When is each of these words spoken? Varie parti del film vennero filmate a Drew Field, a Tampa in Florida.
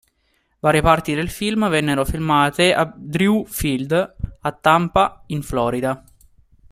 Varie 0.63 0.81
parti 0.81 1.13
del 1.13 1.29
film 1.29 1.69
vennero 1.69 2.03
filmate 2.05 2.73
a 2.73 2.91
Drew 2.91 3.45
Field, 3.45 4.15
a 4.41 4.51
Tampa 4.51 5.21
in 5.27 5.43
Florida. 5.43 6.03